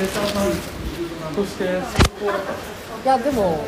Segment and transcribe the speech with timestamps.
[0.00, 0.50] ネタさん。
[1.34, 1.80] として成
[2.18, 2.52] 功だった
[3.04, 3.60] いやでも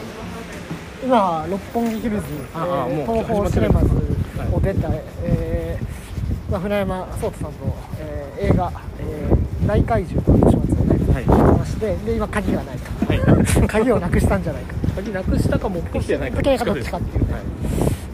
[1.04, 3.86] 今六本木ヒルズ、えー東宝シネマズ
[4.52, 4.88] を出た、
[5.22, 11.24] えーまあ、船山壮太さんと、えー映画、えー大怪獣」という小説をね、はい
[11.58, 13.66] ましてで今鍵がないと、はい。
[13.68, 17.32] 鍵をなくしたんじゃないか鍵なくしたか持ってきてないか持ってきてないかどっちかっていうね。
[17.32, 17.42] はい。
[17.42, 17.48] 持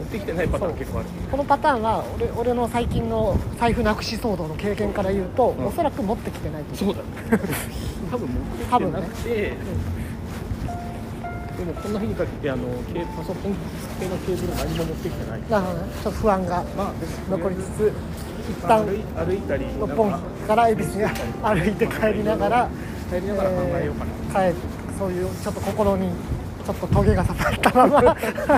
[0.05, 5.65] ってきてないパターン結構あるこのパターンは俺俺の最近の財布なくし騒動の経験から言うと、うん。
[5.65, 7.01] おそらく持ってきてないとそうだ
[7.37, 7.41] ね
[8.11, 9.53] 多分持ってきてなくて、
[11.59, 12.67] でもこんな日にかけてあの
[13.17, 13.55] パソコン
[13.99, 15.41] 系のケーブル何も持ってきてない。
[15.49, 15.93] なるほどね。
[15.93, 16.63] ちょっと不安が
[17.29, 17.93] 残りつつ
[18.49, 18.75] 一旦ま
[19.21, 22.69] あ歩い歩いたり六本木から恵比寿に歩いて帰りながら
[23.09, 24.59] 帰りながら考えようかな、えー帰
[24.99, 26.09] そういうちょっと心に
[26.65, 28.17] ちょっとトゲが刺さったまま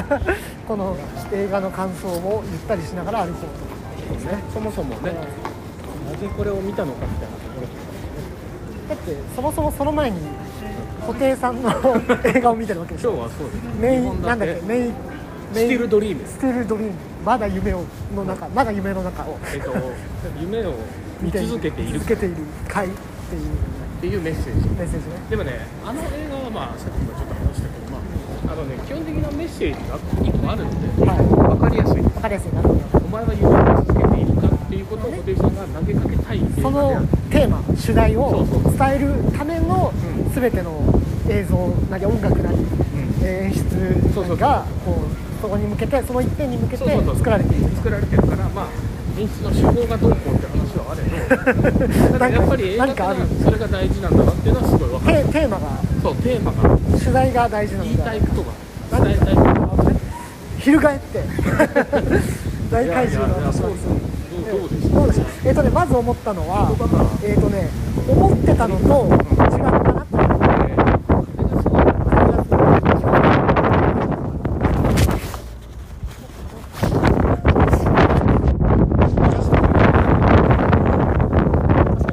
[0.67, 0.97] この
[1.31, 3.71] 映画の感想をゆったりしながら歩こうと。
[4.13, 4.43] ですね。
[4.53, 5.13] そもそもね、
[6.11, 7.67] なぜこれを見たのかみたいなところ
[8.89, 10.17] だってそもそもその前に
[11.05, 11.69] 布袋さんの
[12.25, 13.11] 映画を見てるわけでしょ。
[13.11, 13.57] 今日はそうです。
[13.79, 14.91] メイ日本なんだっけメイ
[15.53, 16.93] スティルドリームスティルドリーム。
[17.25, 17.83] まだ夢を
[18.15, 19.37] の中まだ夢の中を。
[19.53, 19.71] えっと
[20.39, 20.73] 夢を
[21.21, 21.99] 見続けている。
[21.99, 22.35] 続けている
[22.67, 23.41] 回っていう。
[23.41, 24.69] っていうメッセージ。
[24.69, 25.51] メッセージねでもね
[25.85, 27.97] あの映画はまあさっきもちょっと話したけどま
[28.49, 31.17] ああのね基本的なメッセージが1個あるのではい。
[31.21, 32.61] 分かりやすい分かりやすいな。
[32.61, 34.30] るほどお前は夢を続けている
[34.81, 38.45] いうことを布袋さんが投げかけたいそのテーマ主題を
[38.77, 40.31] 伝えるためのうん。
[40.33, 40.81] 全ての
[41.29, 41.57] 映像
[41.89, 42.57] なり音楽なり、
[43.21, 47.69] 演出がこうそこに向けてその一点に向けて作られている。
[47.75, 48.67] 作られてるからまあ
[49.19, 55.17] 演出の手法がどうこうって話はあれど ただやっぱり映画かそれが大事なんだなっていうのはすごい分かる。
[55.25, 55.67] テテーマが。
[56.01, 56.77] そうテーマが。
[56.97, 58.43] 主題が大事なの言いでたいこと
[58.97, 59.91] が伝えたいことが。
[60.59, 61.19] 翻って。
[62.71, 64.10] 大怪獣の話そうはそうどうどうでした
[64.51, 66.71] どうでしたえっ、とねまず思ったのは
[67.23, 67.69] えっ、とね
[68.07, 70.17] 思ってたのと違ったなって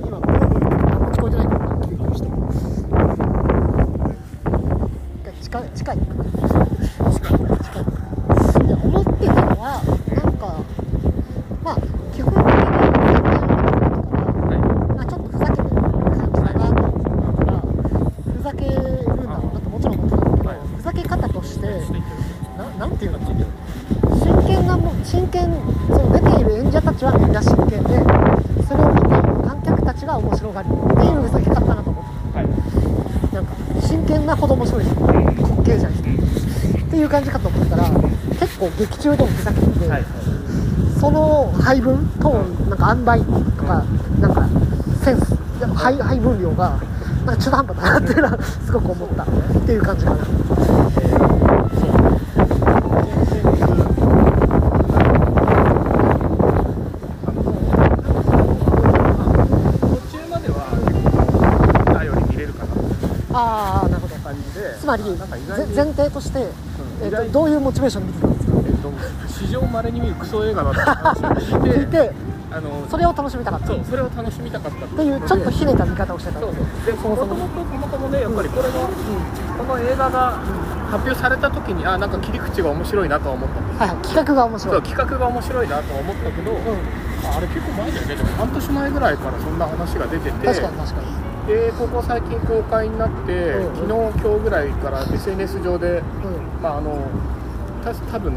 [0.06, 2.28] 今ブーブー言ってたあんま聞こえてないからキューキューして
[5.42, 5.98] 近い近い
[7.14, 7.58] 近い
[8.66, 9.82] いや思ってたのは
[10.14, 10.44] なんか
[11.62, 11.76] まあ
[12.14, 12.48] 基本的に
[14.94, 15.80] まあちょっとふざけてる感
[16.34, 17.60] じだなと思ったから
[18.32, 21.66] ふざけるんだろうなってもちろん思ってたんだけど、はいふざけ方として
[22.56, 23.34] ななんていうのかな
[24.18, 25.44] 真剣なも真剣
[25.88, 27.88] その出ている演者たちはみんな真剣で
[28.66, 32.46] それを見ている観客たちが面白がるっていうふざけ方だなと思ってはい
[33.34, 35.12] なんか真剣なほど面白いし滑
[35.64, 35.92] 稽じゃん。
[35.92, 35.96] っ
[36.90, 37.90] ていう感じかと思ったら
[38.38, 40.04] 結構劇中でもふざけてて、はい
[41.00, 43.20] その配分トーンなんか塩梅
[43.56, 43.84] とか
[44.20, 44.48] なんか
[45.04, 45.36] センス
[45.76, 46.70] 配配分量が
[47.24, 49.26] なんか中途半端だなっていうのはすごく思ったっ
[49.64, 50.24] ていう感じかな途
[60.10, 60.98] 中までは結
[61.84, 62.82] 構頼り見れるかなって
[63.34, 66.48] ああなるほど感じでつまり前提として、
[67.02, 68.58] えーとどういうモチベーションで見てたんですか？
[68.66, 68.88] えっと
[69.28, 72.10] 史上まれに見るクソ映画だって話を聞いて
[72.50, 73.66] あのそれを楽しみたかった。
[73.68, 76.64] そうそれを楽しみたかったっっていうちょっとひねた見方をしてたそうそう。
[76.86, 78.70] でそもともともともねやっぱりこれが、
[79.58, 80.32] この映画が
[80.90, 83.98] 発表された時にあなんか切り口が面白いなとは思ったんですはいはい。
[84.02, 86.58] 企画が面白そいう企画が面白いなとは思ったけど、うん。
[86.58, 88.16] ああれ結構前だよね。
[88.16, 90.46] でも半年前ぐらいからそんな話が出てて。
[90.46, 96.02] 確かに確かにでここ最近公開になって、うん昨日今日ぐらいから SNS 上でうん。
[96.62, 96.98] まああの
[97.82, 98.34] た多分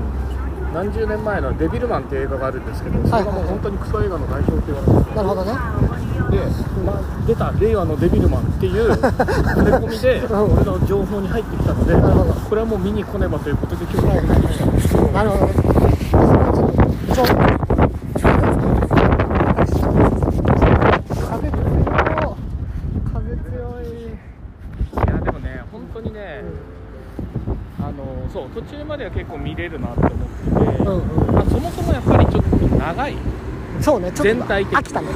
[0.74, 5.52] 何十年前の「デビルマン」っていう映画があるんですけどそれがもう本当にクソ映画の代表って言われててなるほどね。
[5.52, 6.38] で、
[6.86, 9.08] まあ、出た令和のデビルマンっていう 触
[9.66, 10.54] れ込みでうん。
[10.54, 11.94] 俺の情報に入ってきたので
[12.50, 14.14] これはもう見に来ねばということで今日は。
[14.14, 15.04] いはい見に来たんですけど。
[15.10, 15.54] なるほどね
[17.14, 17.34] ちょっと
[21.28, 22.36] 風強い
[23.14, 26.42] 風強いいやでもね本当にね、
[27.80, 31.34] あのそう途中までは結構見れるなって思ってて、うんうん。
[31.34, 33.16] まあ、そもそもやっぱりちょっと長い、
[33.80, 34.80] そうねちょっと全体的に。
[34.80, 35.08] 飽きたね。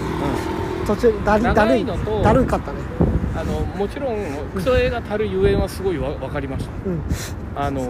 [0.88, 2.80] 途中だりだ長るいいのとだるかったね。
[3.36, 4.18] あのもちろん
[4.56, 6.72] クソ映画たるゆえんはすごいわ分かりました。
[6.90, 7.02] うん。
[7.58, 7.82] あの、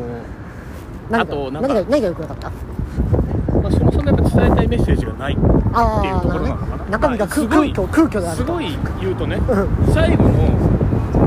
[1.12, 2.50] 何があとなんか何が何が良くなかった？
[2.50, 5.38] まあ、そもそもやっぱ伝えたいメッセージがない
[5.74, 6.86] あっていうところなのかな。
[6.90, 9.94] 中身が空まあ空虚空虚であるすごい言うとねうん。
[9.94, 10.32] 最後の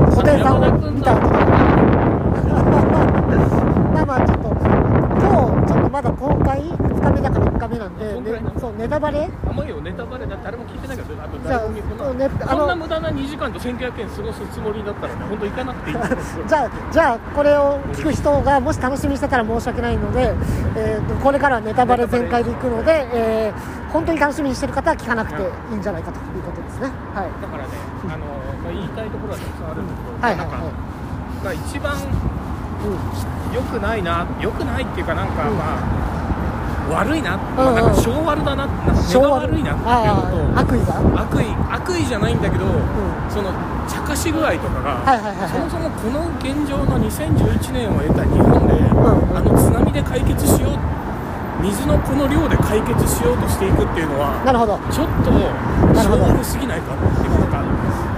[0.09, 1.21] 布袋さんを見たの
[3.89, 15.97] まあまあちょっと今日ちょっとまだ公開2日目だか3日目なんでそんぐらいなのねそうネタバレあんまりよネタバレだ誰も聞いてないからあとじゃああのこんな無駄な2時間と1900円過ごすつもりだったらね本当行かなくていい
[16.47, 20.33] じゃあじゃあこれを聞く人がもし楽しみにしてたら申し訳ないので、
[20.75, 26.91] えーとこれからはネタバレ全開でいくので、えー本当に楽しみにしてる方は聞かなくていいんじゃないかということですね。
[27.13, 27.29] はい。
[27.41, 27.69] だからね
[28.05, 28.17] あの、
[28.63, 30.71] まあ、言いたいところはたくさんあるんだけど、はいはいなんか、は
[31.43, 31.97] まあ、一番い、
[32.85, 33.55] うん。
[33.55, 35.57] 良くないな良くないっていうかなんか、うん。
[35.57, 36.08] まあ
[36.89, 38.65] 悪いな,、うんまあ、なんか性悪だな。
[38.65, 41.21] なんか目が悪いなっていうあのとあ悪意が？
[41.23, 42.69] 悪意悪意じゃないんだけど、ん。
[43.29, 43.53] その
[43.87, 50.77] 茶化し具合とかが、そもそもこの現状の2011年を得た日本で、んあの津波で解決しよう
[51.61, 54.79] 水のこの量で解決しようとしていくっていうのはなるほど。
[54.89, 55.29] ちょっと
[55.93, 57.61] 性悪すぎないかっていうか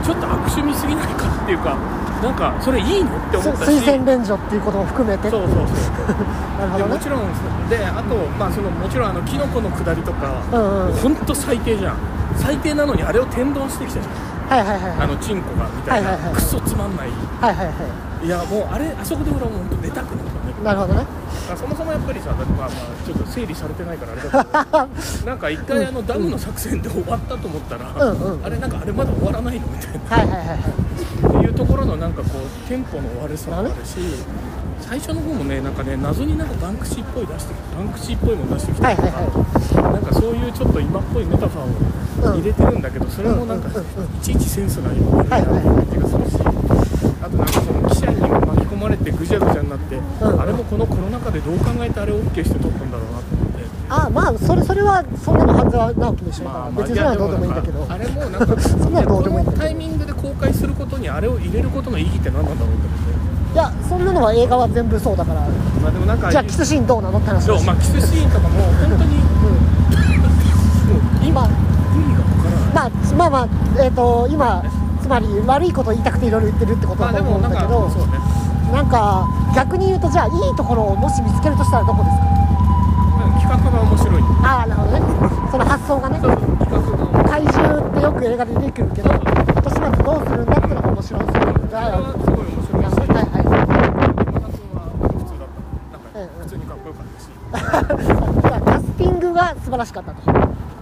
[0.03, 1.75] ちょっと悪趣味すぎないかっていうか
[2.21, 3.71] なんかそれいいのって思ったし。
[3.71, 5.29] 推薦免除っていうことも含めて。
[5.29, 5.65] そうそうそう。
[6.59, 6.89] なるほどね。
[6.89, 11.95] でもちろんであと、まあ、そのもちろんあのキノコの下りとか、うんうん本当最低じゃん。
[12.35, 14.97] 最低なのにあれを天丼してきたじゃんはいはいはいはい。
[15.01, 17.07] あのチンコがみたいな、はいはいはいクソつまんない。
[17.41, 18.27] はいはいはい。
[18.29, 20.25] やもうあれあそこで俺はもう寝たくなっ
[20.63, 21.05] なるほどね。
[21.51, 22.69] あそもそもやっぱりさ、まあまあ
[23.05, 28.45] ちょっと整理されてないからあれだけど なんか一回あのダムの作戦で終わったと思ったら、うんうん。
[28.45, 30.17] あれなんかあれまだ終わらないのみたいな。
[30.17, 30.57] はいはいはいはい。
[30.59, 33.99] っていうところのなんかこうテンポの悪さもあるし
[34.81, 38.89] 最初の方もねなんかね謎になんかバンクシーっぽい出してバンクシーっぽいもの出してきた。
[38.91, 39.93] りとか、はい。
[39.93, 44.17] なんかそういうちょっと今っぽいメタファーを入れてるんだけど、それもなんかうんうんうんうん。
[44.17, 46.37] いちいちセンスないようなはいはい感じがするし、
[47.21, 47.60] あとなんか
[48.81, 50.01] まれてぐちゃぐちゃになって、ん。
[50.41, 53.61] あれもこのコロナ禍でどう考えてあれを OK して撮ったんだろうなと思って。
[53.89, 57.85] あまあそれそれはそんなの半沢直樹でしょ、まあ別にそれはどうでもいいんだけど。
[57.87, 59.59] あれもなんか そんなのどうでもいいんだけど。
[59.59, 63.53] このタイミングで公開することにあれを入れることの意義って何なんだろうって思って。
[63.53, 65.41] いやそんなのは映画は全部そうだから。
[65.41, 69.31] まあでもなんかじゃあキスシーンどうなのって話そうまあキスシーンとかも本当にもう
[71.25, 71.47] 今。
[71.93, 74.63] 意味がわからないまあまあまあえっ、と今
[75.01, 78.13] つまり悪いことを言いたくていろいろ言ってるってことだと思うんだけど、そうね
[78.71, 82.25] なんか逆に言うとじゃあいいところをもし見つけるとしたらどこですか？
[83.41, 84.21] 企画が面白い。
[84.43, 85.01] ああなるほどね。
[85.51, 86.19] その発想がね。
[87.29, 89.19] 怪獣ってよく映画で出てくるけど後
[89.69, 91.53] 始末どうするんだってのが面白そうそれは
[92.11, 93.51] すごい面白いしはいはい。
[96.41, 100.17] 普通にかっこよかったし キャスティングが素晴らしかったと。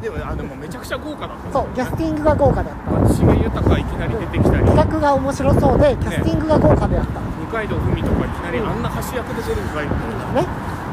[0.02, 2.70] でもあでもめちゃくちゃ豪華だったそうキャスティングが豪華だった。
[3.14, 4.66] 重豊いきなり出てきたり。
[4.66, 10.46] 企画が面白そうでキャスティングが豪華であった、二階堂ふみとかいきなりあんな橋役で出るかいね。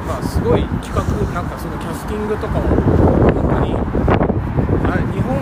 [0.09, 1.03] まあすごい企画
[1.35, 3.77] なんかそのキャスティングとかを本当に
[4.87, 5.37] あ日本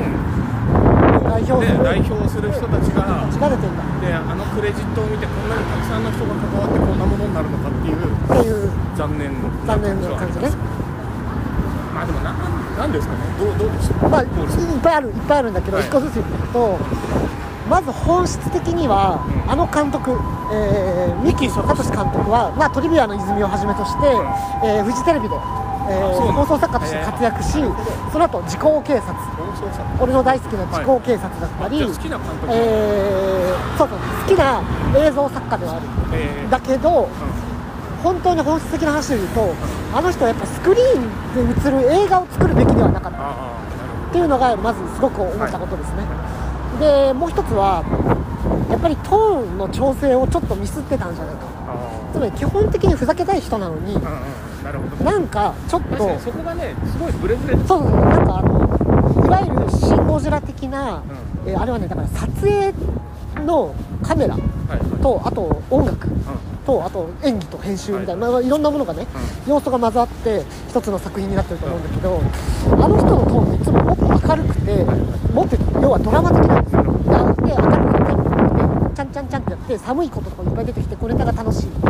[1.31, 3.29] 代表で代表する人たちが
[4.01, 8.71] であのクレジットを見てこんなにたくさんの人が関わってこんなものになるのかっていうっていう。
[8.97, 9.31] 残念
[9.67, 10.51] 残念な感じね
[11.95, 13.21] まあでもななんですかね。
[13.39, 14.29] どうどうでしょうまあいっ
[14.83, 15.87] ぱいあるいっぱいあるんだけどはい。
[15.87, 16.79] 一個ずつ言っていくと
[17.69, 19.51] まず本質的には、うん。
[19.51, 20.13] あの監督、
[20.53, 24.07] えー、三木聡監督は、まあ、トリビアの泉をはじめとして、
[24.67, 25.35] えーフジテレビで、
[25.89, 27.53] えー放送作家として活躍し、
[28.13, 29.15] その後時効警察。
[30.01, 32.53] 俺の大好きな時効警察だったり、好きな監督。
[32.53, 34.63] えーそうそう好きな
[34.97, 35.87] 映像作家ではある。
[36.13, 36.51] えー。
[36.51, 37.09] だけどう
[38.03, 39.55] 本当に本質的な話で言うと
[39.95, 43.19] あの人はやっぱスクリーンで映る映画を作るべきではなかった。
[43.19, 46.05] っていうのがまずすごく思ったことですね、
[46.79, 47.83] でもう一つは
[48.71, 51.43] やっぱりトーンの調整をちょっとミスってたんじゃないか。
[52.13, 54.09] つまり基本的にふざけたい人なのにあうんう
[54.61, 54.65] ん。
[54.65, 55.05] なるほど。
[55.05, 61.03] なんかちょっとそこがねすごいブレブレそうなんかあのいわゆるシン・ゴジラ的な、う
[61.47, 62.73] えーあれはねだから撮影
[63.45, 64.81] のカメラはいはい。
[65.03, 66.11] とあと音楽う
[66.65, 69.07] とあと演技と編集みたいな、はいまあ、いろんなものがねん。
[69.47, 72.21] 要素が混ざって一つの作品になってると思うんだけど
[72.85, 74.85] あの人のトーンっていつももっと明るくて
[75.35, 76.83] もっと要はドラマ的なんですよ。
[76.85, 78.14] で明るくて
[79.13, 81.69] ちゃんちゃんちゃんってやって寒いこととかいっぱい出てきてこれが楽しい。
[81.69, 81.81] って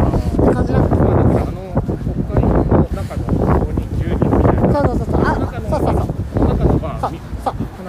[0.55, 0.89] 感じなん。
[0.91, 2.51] だけどまあだからあの国会の
[2.95, 6.03] 中の5人10人みたいなそうそうそうそうあそうそうそ
[6.41, 7.19] う中のがそうで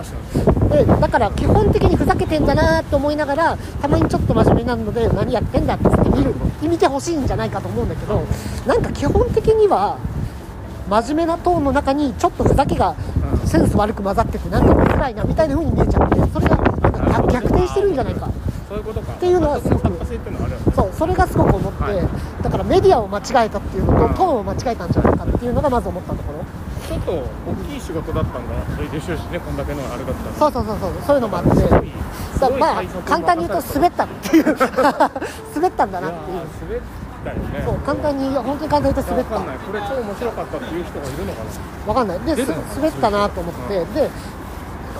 [0.04, 8.24] すよでだから基本的にふざけてんだなと思いながらたまにちょっと真面目なので何やってんだって言って見る見てほしいんじゃないかと思うんだけど
[8.68, 9.98] なんか基本的には
[10.90, 12.96] 真面目なトーンの中にちょっとふざけが
[13.32, 13.48] うん。
[13.48, 18.30] センス悪く混ざっててなんか見づらいなみたいな風に見えちゃってそれが逆逆転してるんじゃないか。
[18.68, 19.86] そういうことかっていうのはすごく
[20.76, 22.44] そうそれがすごく思って、はい。
[22.44, 24.14] だからメディアを間違えたっていうのとうん。
[24.14, 26.46] トーンを間違えたんじゃないかっていうのがまず思ったところ。
[26.86, 28.92] ちょっと大きい仕事だったんだ。
[28.92, 30.36] でしょうしねこんだけのあれだったら。
[30.36, 31.50] そうそうそうそうそういうのもあって。
[32.40, 34.46] だまあ簡単に言うと滑ったっていう。
[35.56, 36.38] 滑ったんだなっていう。
[36.38, 37.64] ね。
[37.66, 39.36] そう簡単に本当に簡単に言って滑った。
[39.36, 39.58] わかんない。
[39.58, 41.50] これ超面白かったっていう人がいるのかな。
[41.88, 42.20] わかんない。
[42.20, 44.10] で滑ったなと思って、で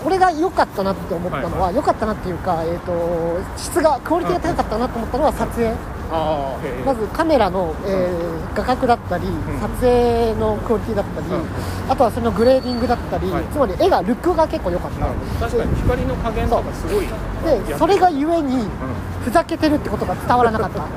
[0.06, 5.74] 俺が良かったなって思ったのは、はい良かったなっていうか、えー、と質がクオリティが高かったなと思ったのは撮影、
[6.86, 9.28] まずカメラの、えー画角だったり、
[9.60, 11.92] 撮影のクオリティだったり、うん。
[11.92, 13.44] あとはそのグレーディングだったり、はい。
[13.52, 15.08] つまり絵がルックが結構良かった。
[15.46, 18.70] 確かに光の加減とかすごいでそれがゆえにうん。
[19.24, 20.88] ふざけてるってことが伝わらなかった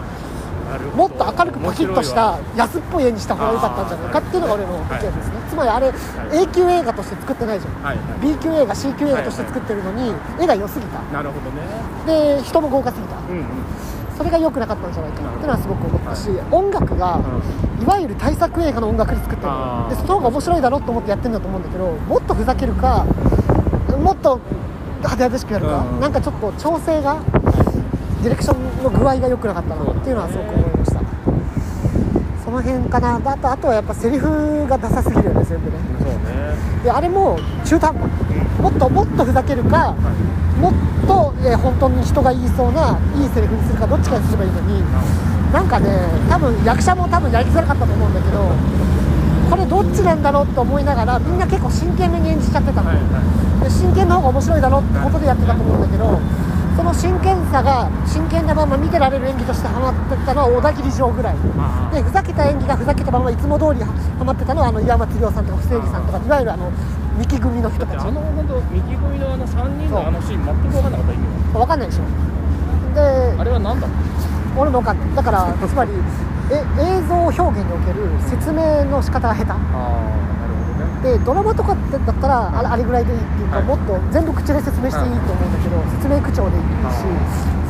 [0.94, 5.92] もっと明るくパキッとした安っぽい絵にした方が良かったんじゃないかっていうのが俺の意見ですね、つまりあれ
[6.32, 7.82] A 級映画として作ってないじゃん。
[7.82, 7.96] はい。
[7.96, 11.00] はい B 級映画 C 級映画として作ってるのに絵が良すぎた。
[11.12, 12.36] なるほどね。
[12.38, 13.16] で人も豪華すぎた。
[13.16, 13.46] うんうん。
[14.16, 17.20] それが良くなかったんじゃないかなっていうのはすごく思ったし、音楽が
[17.80, 19.52] ういわゆる大作映画の音楽で作ってる。
[19.90, 23.06] でその方が面白いだろうと思ってやってるんだと思うんだけどもっとふざけるか
[24.02, 24.40] もっと
[24.98, 27.22] 派手派手しくやるか、うんなんかちょっと調整が
[28.22, 31.00] ディレクションの具合が良くなかったなっていうのはすごく思いました。
[32.44, 33.16] その辺かな。
[33.16, 35.76] あとあとはやっぱセリフがダサすぎるよね全部ね。
[36.00, 36.82] そうね。
[36.84, 38.10] であれも中途半端。
[38.58, 39.94] もっともっとふざけるか
[40.60, 40.72] もっ
[41.06, 44.82] と、えー本当に人が言いそうないいセリフにするかどっちかにすればいいのに
[45.52, 45.86] なんかね
[46.28, 48.50] 多分役者も多分やりづらかったと思うんだけど
[49.48, 52.90] これどっちなんだろうと思いながらみんな結構真剣めに演じちゃってたの、
[53.62, 56.18] で真剣の方が面白いだろうってことでやってたと思うんだけど
[56.78, 61.36] その真剣さが真剣なまま見てられる演技としてハマってたのは小田切城ぐらい。
[61.58, 61.90] あ。
[61.92, 63.90] でふざけた演技がふざけたままいつも通りハ
[64.22, 66.70] マってたのはあの岩松亮さんとか不正義さんとかいわゆるあの
[67.18, 67.98] 三木組の人たち。
[67.98, 72.94] いあの本当右組のあの3人のあのシーン全く分かんなかった意味が分かんないでしょ。
[72.94, 73.88] であれは何だ
[74.54, 75.14] 俺も分かんない。
[75.18, 75.90] だからつまり
[76.54, 79.50] え映像表現における説明の仕方が下手
[81.02, 83.64] でドラマとかってだったらあれぐらいでいいっていうか、はい。
[83.64, 86.90] もっと全部口で説明していいと思うんだけど、説明口調でいいしあ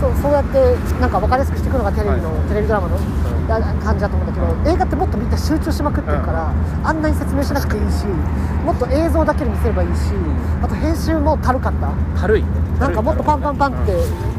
[0.00, 2.48] そうそうやってなんか分かりやすくしていくのがテレビの、はい。
[2.48, 2.96] テレビドラマの
[3.50, 6.52] あ感じだと思うんだけど映画ってもっとみんな集中しまくってるから、
[6.84, 8.06] あんなに説明しなくていいし
[8.64, 10.12] もっと映像だけで見せればいいし
[10.62, 11.92] あと編集も軽かった。
[12.20, 12.42] 軽い。
[12.42, 13.92] ねなんかもっとパンパンパンって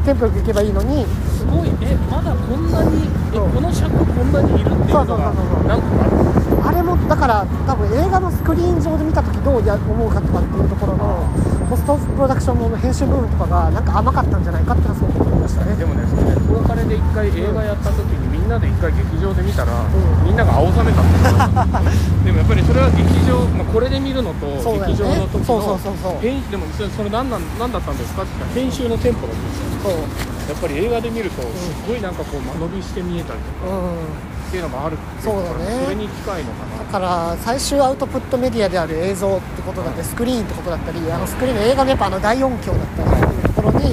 [0.06, 1.04] テンポよくいけばいいのに。
[1.36, 1.68] すごい。
[1.82, 5.32] えまだこんなにえこの尺こんなにいるっていうのが
[5.68, 6.39] 何個かある？
[6.70, 11.26] あれもだから多分映画のスクリーン上で見た時どうや思うかとかっていうところの
[11.68, 15.74] ポストプロダクションの編集部分とかがなんか甘かったんじゃないかってのはすごく思いましたね。
[15.74, 19.90] でもねそれね東カレで一回映画やった時にみんなで一回劇場で見たら、ん。
[20.22, 22.22] みんなが青ざめたんですよ。
[22.22, 24.46] でもやっぱりそれは劇場、まあ、これで見るのと
[24.78, 26.22] 劇場の時そうそうのそうそう。
[26.22, 29.90] 編でもそれそれ何なん何だったんですかって言ったら編集のテンポだったんですよ。
[29.90, 30.06] そう。
[30.50, 31.50] やっぱり映画で見るとす
[31.82, 33.74] ごいなんかこう間延びして見えたりとか。
[33.74, 35.84] うんっていうのがあるそうだね。
[35.84, 36.78] それに近いのかな。
[36.84, 43.92] だから最終アウトプットメディアである映像ってことだってスクリーンってことだったりあのスクリーンの映画のやっぱあの大音響だったりっていうところに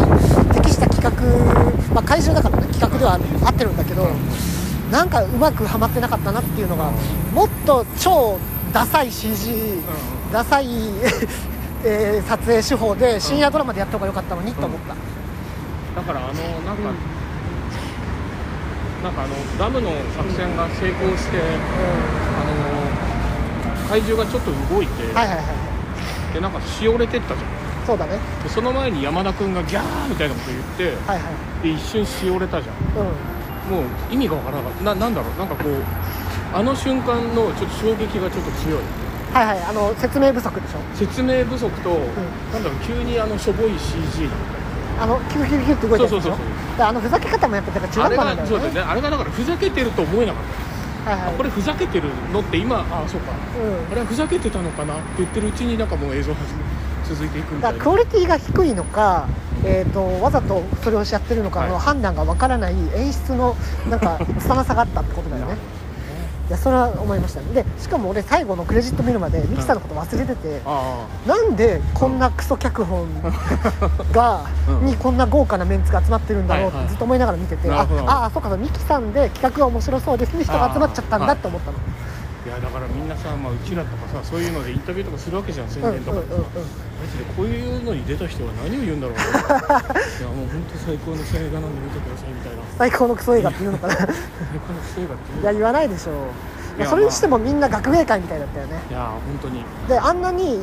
[0.56, 4.08] 適した企画、まあ、怪獣だからね企画では合ってるんだけど
[4.90, 6.92] なんかうまくはまってなかったなっていうのが
[7.36, 8.40] もっと超
[8.74, 9.84] ダサい CG
[10.34, 10.68] ダサい、
[11.86, 14.96] えー撮影手法で深夜ドラマでやった方が良かったのにと思った、
[16.02, 17.17] だからあのなんか、
[19.04, 21.42] なんかあのダムの作戦が成功してあ
[23.86, 26.34] の怪獣がちょっと動いて、はいはいはい。
[26.34, 27.50] でなんかしおれてったじゃん。
[27.86, 28.20] そうだね。
[28.44, 30.64] でその前に山田君がギャーみたいなこと言っ
[30.96, 31.64] てはいはい。
[31.64, 32.76] で一瞬しおれたじゃん。
[32.98, 33.78] うん。
[33.78, 34.84] もう意味がわからなかった。
[34.84, 35.74] ななんだろうなんかこう
[36.54, 38.82] あの瞬間のちょっと衝撃がちょっと強い。
[39.32, 39.62] はいはい。
[39.62, 40.80] あの説明不足でしょ。
[40.96, 41.90] 説明不足と、
[42.52, 44.64] なんだろう急にあのしょぼい CG だったり
[45.00, 46.22] あのキューキューキューって動いてるでしょ。
[46.22, 48.82] そうそうそうであのふざけ方もやっぱだから中あれ途半端なそうだよね。
[48.82, 50.44] あれがだからふざけてると思えなかっ
[51.06, 51.12] た。
[51.12, 51.34] はいはい。
[51.36, 53.32] これふざけてるのって今あそうか。
[53.32, 53.92] うん。
[53.92, 56.60] あれはふざけてたのかなって言ってるうちになんかもう映像始め
[57.08, 59.28] 続いていくみただからクオリティが低いのか、
[59.64, 61.82] えー、とわざとそれをやってるのかのはい。
[61.82, 63.56] 判断がわからない演出の
[63.90, 65.56] なんか 拙さがあったってことだよね
[66.48, 67.42] いやそれは思いました。
[67.42, 73.08] ねでしかも俺最後のクレジット見るまでミキさんのこと忘れてて、あなんでこんなクソ脚本
[74.14, 74.86] が、 うん。
[74.86, 92.64] にこんな豪華なメンツが集まってるんだろうってずっと思いながら見てて、ああそうかミキさんで企画が面白そうですね人が集まっちゃったんだって思ったの、あいやだからみんなさ、まあ、うちらとかさそういうのでインタビューとかするわけじゃん宣うんうんうん伝とかでさ、マジでこういうのに出た人は何を言うんだろうな いやもう本当最高の映画なんで見てくださいみたいな。
[92.78, 93.94] 最高のクソ映画っていうのかな。
[93.94, 96.16] い最高の映画っていうや言わないでしょう。
[96.80, 98.80] いやそれにしてもみんな学芸会みたいだったよね。
[98.90, 99.64] いや本当に。
[99.88, 100.60] であんなに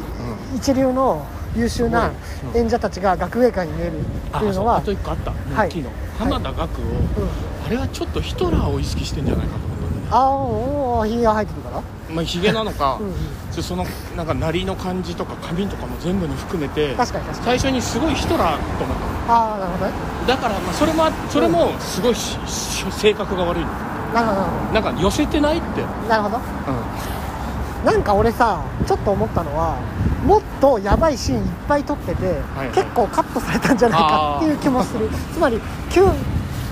[0.56, 1.24] 一流の
[1.56, 2.10] 優秀な
[2.52, 2.60] うん。
[2.60, 5.30] 演者たちが学芸会に見えるっていうのはうあと一個あった。
[5.30, 5.68] はい。
[5.68, 6.68] 大きいの、浜田岳を、うん。
[7.66, 9.73] あれはちょっとヒトラーを意識してんじゃないかと
[10.10, 11.82] ああおおひげが生えてるから？
[12.14, 13.14] まあ、ヒゲなのか、 うんうん。
[13.50, 17.44] そそのなんかなりの感じとか髪とかも全部に含めて確かに確かに。
[17.46, 18.96] 最初にすごいヒトラーと思っ
[19.26, 19.40] たの。
[19.40, 19.92] ああなるほどね。
[20.26, 23.68] だからまあそれもそれもすごいしし性格が悪いの。
[24.14, 24.40] なるほど
[24.74, 26.38] なんか寄せてないって、なるほど。
[27.84, 29.76] なんか俺さちょっと思ったのは
[30.26, 35.08] もっとやばいシーンいっぱい撮ってて、はい結構カットされたんじゃないかっていう気もする。
[35.32, 36.04] つまり急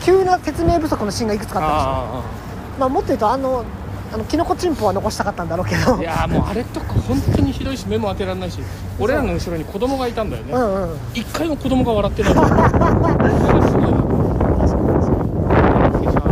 [0.03, 2.42] 急な説明不足のシーンがいくつかあったでしょあ
[2.79, 3.65] まあ、もっと言うとあの
[4.13, 5.97] あのキノコチンポは残したかったんだろうけど。
[5.97, 8.59] あいやーもうあれとか本当にひどいし目も当てられないし
[8.99, 10.99] 俺らの後ろに子供がいたんだよね、うんうん。
[11.15, 12.33] 一回も子供が笑ってない。
[12.35, 12.83] すごいな確か
[16.01, 16.29] に確か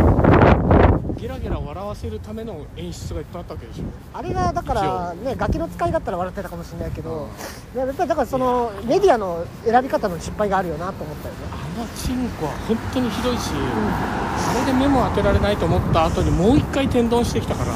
[1.15, 3.83] にゲラゲラ笑わせるための演出がいっぱいあったわけでしょ。
[4.13, 7.29] あれがだからねガキの使いだったら笑ってたかもしれないけど、
[7.75, 17.75] いややっぱりだからそのメディアの選び方の失敗があるよなと思ったよね、あのチンコは本当にひどいし、あれで目も当てられないと思った後にもう一回天丼してきたから。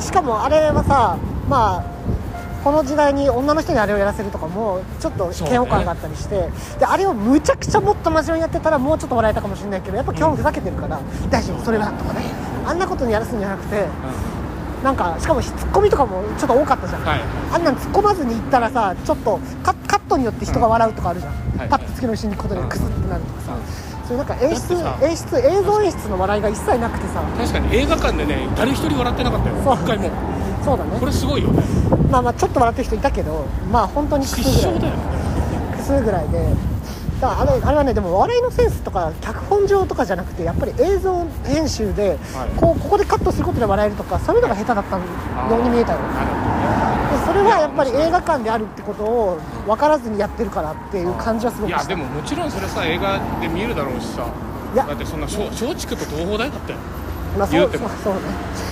[0.00, 1.18] しかもあれはさ
[1.48, 1.84] まあ
[2.62, 13.86] この時代に女の人にあれをやらせるとかもちょっと嫌悪感があったりして、であれをむちゃくちゃもっと真面目にやってたらもうちょっと笑えたかもしれないけどやっぱ基本ふざけてるから、大丈夫それはとかねあんなことにやらすんじゃなくて
[14.82, 17.20] なんかしかもツッコミとかもちょっと多かったじゃん、はい。
[17.52, 21.68] あんなん突っ込まずにいったらさちょっとカカットによって人が笑うとかあるじゃん、はい。
[21.68, 27.22] パッと次のシーンに行くことでクスってなるとかさ、うそういうなんか演出演出映像演出の笑いが一切なくてさ。
[27.36, 29.56] 確かに映画館でね誰一人笑ってなかったよ。
[29.56, 30.10] 一回も。
[30.64, 31.00] そうだね。
[31.00, 31.62] これすごいよね。
[32.10, 34.54] まあまあちょっと笑ってる人いたけどまあ本当にクスぐらい。
[34.54, 35.00] 失笑だよね。
[35.76, 36.54] クスぐらいで
[37.20, 42.60] だあれあれはねでも笑いのセンスとか脚本上とかじゃなくてやっぱり映像編集で、はい。
[42.60, 45.02] こうここでカットすることで笑えるとかそういうのが下手だったよ
[45.58, 45.98] うに見えたよ。
[45.98, 54.26] なるほでそれはやっぱり映画館であるってことを分からずにやってるからっていう感じはすごくいやでももちろんそれさ映画で見るだろうしさ。
[54.74, 54.84] いや。
[54.86, 56.78] だってそんな松松竹と東宝大だったよ
[57.36, 58.20] まあ、そうそうそうね。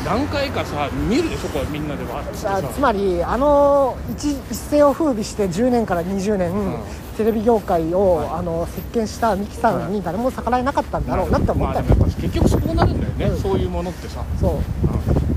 [0.04, 2.56] 何回かさ見るでしょこれみんなでわーってさ。
[2.56, 6.76] あつまりあの一一世を風靡して10年から20年、ん。
[7.16, 8.28] テレビ業界を、はい。
[8.40, 11.80] あの席巻したミキさんに誰も逆らえなかったんだろうなって思った。
[11.80, 13.40] よ、まあ結局そこなるんだよね、うん。
[13.40, 14.56] そういうものってさ、そう。
[14.56, 14.58] う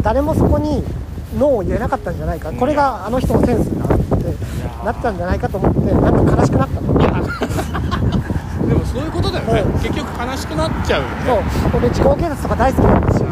[0.01, 0.83] 誰もそこに
[1.37, 2.55] ノーを言えなかったんじゃないか、うん。
[2.57, 7.11] これがあの人のセンスだってーなったんじゃないかと思ってなんか悲しくなったのんいや
[8.67, 11.15] でもそういうことだよね、うん結局悲しくなっちゃうよね。
[11.71, 11.79] そう。
[11.79, 13.27] 俺地高警察とか大好きなんですよ。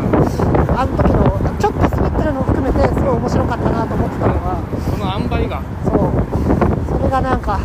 [0.78, 4.58] あの時のちょっと滑ってるのを含めてすごい面白かったなと思ってたのが。
[4.92, 5.62] その塩梅が。
[5.84, 6.98] そう。
[6.98, 7.60] それがなんか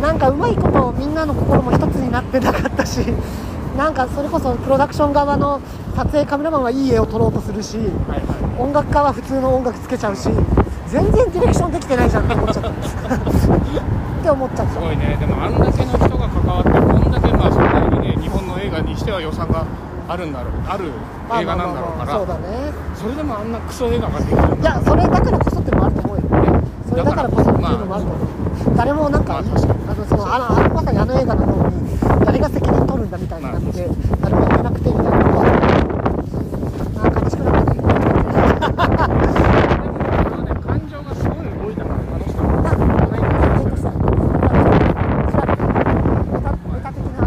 [0.00, 2.98] なんかうまいことみんなの心も一つになってなかったし
[3.76, 5.60] なんかそれこそプロダクション側の
[5.94, 10.28] 撮影カメラマンはいい絵を撮ろうとするしはいは音楽家は普通の音楽つけちゃうし
[10.88, 12.72] 全然ディレクションできてないじゃんって思っちゃったっ
[14.26, 15.16] て思っちゃっいすごいね。
[15.20, 19.64] でもあんだけの人が関わってこんだけまあそれなりにね日本の映画にしては予算が
[20.08, 20.52] あるんだろう。
[20.66, 20.90] ある
[21.28, 22.72] た映画なんだろうから、そうだね。
[22.94, 26.22] それでもあんなクソ映画ができるいやそれだからこそってのもあると思うよ
[26.88, 33.88] それだからこそっていうのもあると思う、誰もなんか、まあのそのあのあのまさにあの映画のように誰が責任取るんだみたいになって、
[34.22, 35.46] 誰も言えなくてみたいなのが
[36.98, 38.90] あー悲しくなったねでも本
[40.30, 43.20] 当ね感情がすごい動いたから楽しかったまあはい
[43.70, 43.98] としたネ
[46.42, 47.20] タネタ的な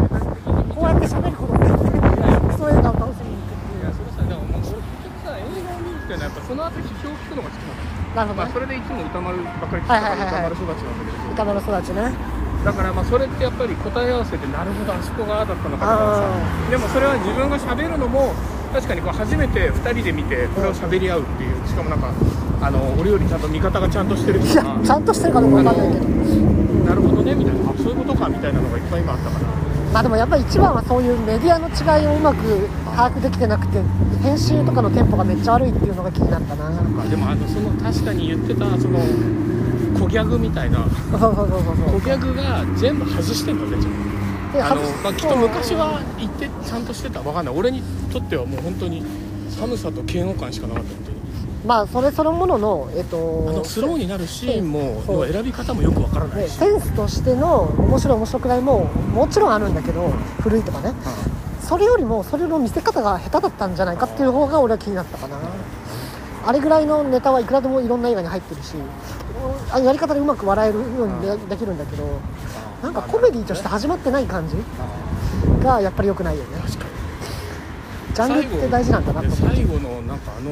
[0.73, 7.61] こうやって喋ることでクソ映画を楽しみにいやそれさでももう俺結局さ映画を見るっていうのはやっぱその後批評を聞くのが好き
[8.15, 9.01] なのまあ行くなるほどねそれでいつも
[9.77, 10.51] はいはいはいはい。
[10.51, 12.39] 歌丸育ちなんだけど歌丸育ちね。
[12.65, 16.27] だからまあそれってやっぱり答え合わせでなるほどあそこがああだったのかとか
[16.67, 16.69] さ。
[16.69, 18.33] でもそれは自分が喋るのも
[18.73, 22.11] 確かにこう初めて2人で見てこれを喋り合うっていうしかもなんか
[22.61, 24.77] あの俺よりちゃんと見方がちゃんとしてるとか。
[24.83, 26.05] ちゃんとしてるかどうかわかんないけど。
[26.89, 27.69] なるほどねみたいな。
[27.69, 29.59] あそういうことかみたいなのがいっぱい今あったから。
[29.93, 33.81] まあでもやっぱり一番はそういうメディアの違いをうまく把握できてなくて
[34.21, 36.69] 編集とかのテンポがめっちゃ悪いっていうのが気になったな。
[37.09, 39.58] でもあのその確かに言ってたその小
[40.09, 40.79] ギャグみたいな。
[41.11, 41.99] そうそうそうそうそう。
[41.99, 44.09] 小ギャグが全部外してんだねちゃんと
[44.51, 47.21] であのまあ、きっと昔は言ってちゃんとしてた。
[47.21, 47.55] わかんない。
[47.55, 49.03] 俺にとってはもう本当に
[49.49, 51.19] 寒さと嫌悪感しかなかった本当に。
[51.65, 60.09] まあそれそのもののえっとあのスローになるシーンもそ選び方もよくわからないし、でセンスとしての面白い面白くないももちろんあるんだけど
[60.41, 60.93] 古いとかね。
[61.61, 65.37] それよりもそれの見せ方が下手だったんじゃないかっていう方が俺は気になったかな
[66.45, 68.75] あれぐらいのネタはいくらでもいろんな映画に入ってるし
[69.71, 72.05] あのやり方でうまく笑えるようにでできるんだけど
[72.81, 74.55] なんかコメディとして始まってない感じ
[75.63, 76.57] がやっぱり良くないよね。
[76.61, 76.89] 確かに。
[78.15, 80.51] ジャンルって大事なんだなと最後のなんかあの、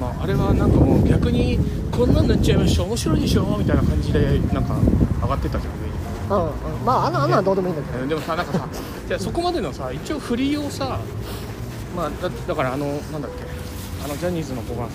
[0.00, 1.58] まあ、あれはなんかもう逆に
[1.92, 2.82] こんなんなっちゃいました。
[2.84, 4.74] 面白いでしょみたいな感じでなんか
[5.22, 5.92] 上がってたじゃん上に。
[6.30, 6.84] うんうん。
[6.84, 7.98] まああんなあんなはどうでもいいんだけど。
[7.98, 8.68] えーでもさなんかさ
[9.06, 10.98] じゃあそこまでのさ一応振りをさ
[11.96, 13.47] まあだだからあのなんだっけ
[14.04, 14.92] あのジャニーズの子がさ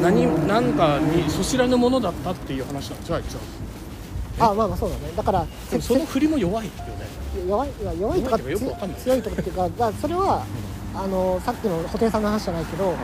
[0.00, 4.54] 何なんかにそちらぬものだったっていう話なんじゃあいつはあ。
[4.54, 5.12] まあまあそうだね。
[5.16, 6.80] だからでもその振りも弱いよね。
[7.48, 10.44] 弱いいや弱いとか弱いとかよくわかんない強いとかっていうかだからそれは
[10.94, 12.94] あのさっきの布袋さんの話じゃないけど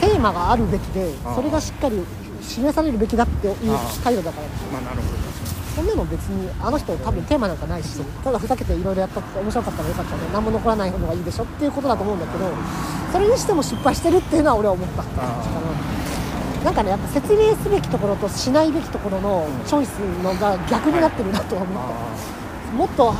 [0.00, 1.96] テーマがあるべきでそれがしっかり
[2.42, 3.54] 示されるべきだっていう
[4.04, 4.46] 態度だから。
[4.72, 5.31] まあなるほど
[5.74, 12.50] そんなの別にあの人多分テーマなんかないしただふざけていろいろやった面白かったらよかったね何も残らない方がいいでしょっていうことだと思うんだけど
[13.10, 15.02] それにしても失敗してるっていうのは俺は思った。
[15.02, 15.72] って感じかな
[16.64, 23.14] なんかねやっぱ説明すべきところとしないべきところのチョイスのが逆になってるなとは思った、あもっとは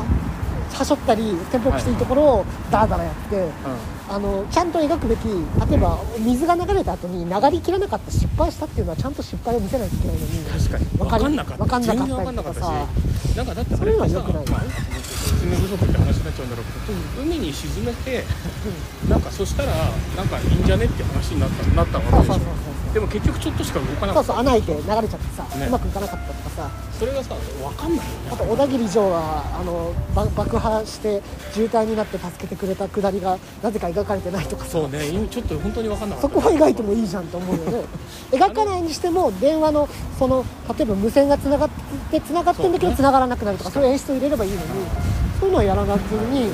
[0.72, 3.76] はしょったりテンポよくしていいところをダラダラやって、あ
[4.12, 11.00] あのちゃんと描くべき例えば水が流れた後に流りきらなかった失敗したっていうのはちゃんと失敗を見せないといけないのに確かに。
[11.00, 11.62] わかり分かんなかった。
[11.62, 11.96] わかんなかった。
[11.96, 14.44] り全然分かんなんかだってあれってさ良くない。
[14.44, 14.48] よ
[15.32, 18.24] 説明不足って話になっちゃうんだろうけど、海に沈めて
[19.08, 19.72] なんかそしたら
[20.16, 24.24] なんかいいんじゃねって話になったなったわけでしょそうそうそうでも結局ちょっとしか動かなそうかった。
[24.24, 25.66] そう穴開いて流れちゃってさ、ね。
[25.66, 26.70] うまくいかなかったとかさ。
[26.98, 28.08] それがさ分かんないよね。
[28.30, 34.72] あと小田切城があのば爆破して渋滞になって助けてくれたくだりがなぜか描かれてないとかさ。
[34.72, 35.00] そうね
[35.30, 36.28] ちょっと本当に分かんなかった。
[36.28, 37.84] そこは描いてもいいじゃんと思うよね。
[38.30, 40.44] 描かないにしても電話のその
[40.76, 41.70] 例えば無線がつながっ
[42.10, 42.96] てつながってんだけどそうね。
[42.96, 44.62] つながらなくなるとかそういう演出を入れればいいのに
[45.40, 46.00] そういうのはやらなず
[46.30, 46.50] に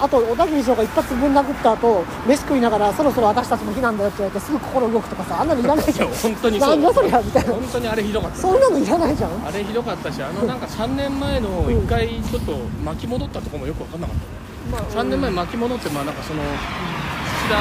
[0.00, 6.08] あと小田切城が一発ぶん殴った後飯食いながらそろそろ私たちも避難だよって言われてすぐ心動くとかさあんなのいらないじゃん。
[6.08, 7.52] 本当になんだそりゃみたいな。
[7.52, 8.36] 本当にあれひどかった。
[8.36, 9.46] そんなのいらないじゃん。
[9.46, 12.52] あれひどかったしあのなんか3年前の1回ちょっと
[12.84, 14.28] 巻き戻ったとこもよく分かんなかったね。
[14.70, 17.56] まあ3年前巻き戻ってまあなんかその土田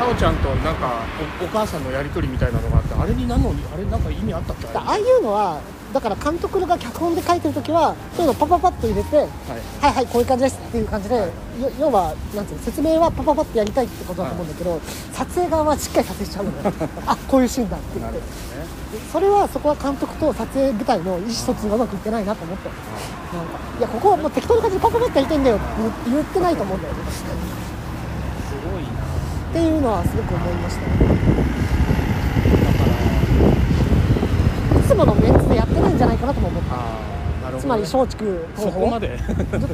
[0.00, 1.02] 太鳳ちゃんとなんか
[1.40, 4.68] おお母さんのやり取りみたいなのがあってあれに何のあれなんか意味あったっけ？
[4.74, 5.60] ああいうのは
[5.92, 9.26] だから監督が脚本で書いてる時はそういうのパパパッと入れてはい。
[9.80, 11.28] はいはいこういう感じですっていう感じでよ
[11.78, 14.80] 要はなんていうの説明はパパパッとやりたいってことだと思うんだけど、
[15.12, 16.56] 撮影側はしっかり撮影しちゃうのよ
[17.06, 18.18] あこういうシーンだって言って。
[18.18, 18.24] ね。
[19.12, 25.64] それはそこは監督と撮影部隊の意思疎通がうまくいってないなと思ったなんかいやここはもう適当な感じでパパパッとやりたいんだよって
[26.06, 27.00] 言言ってないと思うんだよね。
[27.12, 27.24] す
[28.66, 28.88] ごいな。
[28.88, 28.92] っ
[29.52, 30.80] ていうのはすごく思いました。
[30.82, 31.10] ね
[34.78, 35.39] いつものメン
[35.70, 36.74] ってないんじゃないかなとも思った。
[36.74, 38.24] ああなるほど、ね、つまり松竹
[38.56, 38.84] そ東宝。
[38.84, 39.18] こまで。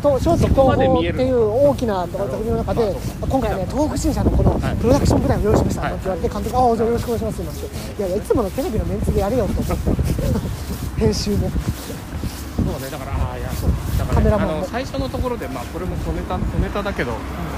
[0.00, 4.76] と松竹東宝っていう大きな作品の中で今回はね東北新社のこのはい。
[4.76, 5.80] プロダクション部隊を用意しました。
[5.82, 5.90] はい。
[5.92, 11.00] なんて言われて監督が「ああじゃあよろしくお願いします」なんていやいやいつものテレビのメンツでやれよと思って。
[11.00, 11.50] 編集も。
[11.50, 12.90] そうね。
[12.90, 14.54] だからああいやそうだから、ね、カメラマンも。
[14.54, 17.12] あの最初のところでまあこれも小ネタ小ネタだけど、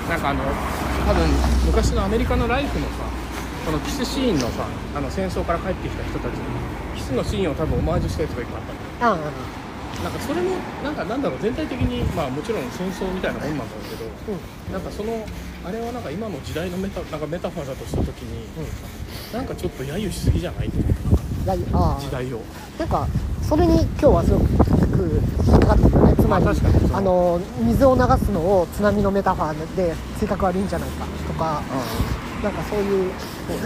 [0.09, 0.43] なんかあの
[1.07, 1.29] 多分
[1.67, 2.93] 昔のアメリカのライフのさ
[3.67, 6.33] このキスシーンのさあの戦争から帰ってきた人たち
[7.09, 8.01] スのシーンを多分オマー。
[8.01, 8.63] ジュしたやつが一個あっ
[9.01, 14.73] たのああなんかそれもなんかなんだろう全体的にまあもちろん戦争みたいなもんなんだろうけどうん。
[14.73, 15.27] なんかその
[15.65, 18.47] あれはなんか今の時代のメタなんかメタファーだとした時に、
[19.33, 20.81] なんかちょっと揶揄しすぎじゃないってい
[21.47, 22.41] やああ時代を。
[22.79, 23.09] なんか
[23.43, 24.45] それに今日はすごく
[25.49, 26.15] 引っかかってるよね。
[26.15, 26.53] つまり、ま
[26.99, 31.63] あの水を流すのを津波のメタファーで性格悪いんじゃないかとか
[32.43, 33.13] なんかそういう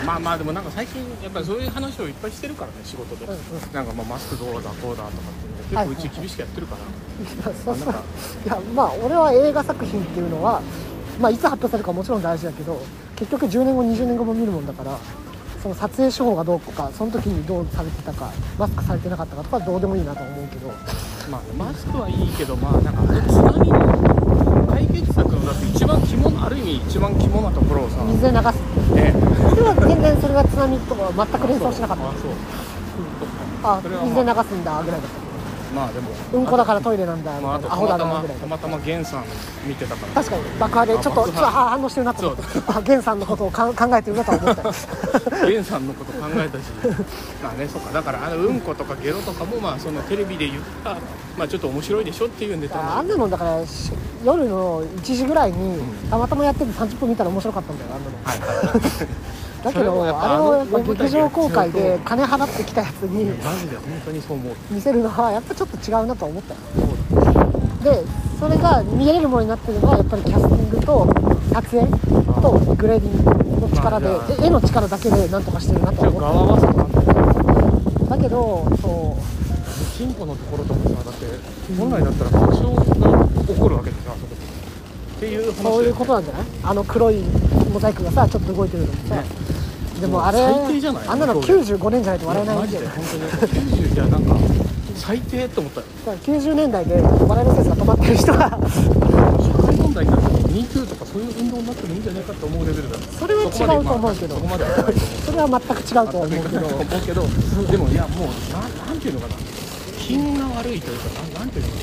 [0.07, 3.39] まあまあでもなんか最近やっぱりそういう話をいっぱいしてるからね仕事で、うんうん。
[3.73, 7.87] なんかまあマスクどうだこうだとかってはい結構うち厳しくやってるから、そうそう。
[7.87, 8.03] なんか。
[8.45, 10.63] いやまあ俺は映画作品っていうのは、
[11.21, 12.81] まあ、いつ発表されるかもちろん大事だけど
[13.17, 14.99] 結局10年後20年後も見るもんだから
[15.63, 20.73] その撮影手法がどうかその時にどうされてたかマスクされてなかったかとかはどうでもいいなと思うけど。
[21.31, 23.92] まあマスクはいいけどまあなんかあの津波の
[24.83, 28.43] 解決策のだって一番肝のある意味一番肝なところをさ水で流す。
[28.95, 29.15] ね。
[29.51, 32.05] それは全然それが津波とは全く連想しなかった。
[33.69, 33.83] ああ。
[34.05, 35.22] 水で流すんだぐらいだった
[35.75, 37.33] まあでもうんこだからトイレなんだ。
[37.39, 38.37] みたいなアホだとたまたまなぐらい。
[38.37, 39.25] だたまたま源さん
[39.67, 40.13] 見てたから。
[40.23, 44.63] 確かに爆破でちょっとちょ反応してるなと思ってさんのことをか考えてるなとは思った。
[45.47, 46.63] 源さんのこと考えたし。
[47.43, 47.93] まあねそっか。
[47.93, 50.97] だからあのうんことかゲロとかもまあそのテレビで言った
[51.39, 53.93] まあちょっと面白いでしょっていうネタああんなのだからし
[54.25, 55.81] 夜の1時ぐらいに
[56.11, 58.69] たまたまやってて30分見たら面白かったんだよあんなの。
[58.71, 64.57] はいだけどあれをやっぱ劇場公開で金払ってきたやつにマジで本当にそう思う。
[64.71, 66.61] 見せるのはやっぱちょっと違うなとは思ったよ。
[67.83, 68.03] で
[68.39, 71.07] それが見れるものになってるのはやっぱりキャスティングと
[71.53, 71.87] 撮影
[72.43, 73.25] とグレーディン
[73.61, 74.09] グの力で
[74.43, 79.23] 絵絵の力だけでなんとかしてるなと思っ側はそうなんだけどそう。
[79.97, 81.27] 進歩のところともさだって
[81.79, 82.83] 本来だったら爆笑が
[83.47, 84.35] 起こるわけでさあそこ
[85.17, 86.43] っていう話そういうことなんじゃない？
[86.65, 87.23] あの黒い
[87.73, 89.23] モザイクがさちょっと動いてるのもさ、ね
[90.03, 91.09] でもあれ最低じゃない？
[91.09, 92.79] あんなの表95年じゃないと笑えないんで。
[92.79, 93.63] 本当に。
[93.87, 94.37] 90じゃなんか
[94.97, 95.81] 最低って思った。
[95.81, 98.59] よだから90年代で笑いのセンスが止まってる人が社
[99.63, 103.51] 会問題になった時 MeToo とかそういう運動になってもいいんじゃないかと思うレベルだそれは違う
[103.87, 104.35] と思うけど。
[105.25, 106.67] それは全く違うとは思うけど。
[106.67, 107.23] 思うけど
[107.71, 109.37] でもいやもうなんなんていうのかな。
[110.03, 111.79] 品が悪いというかなんなんていうのか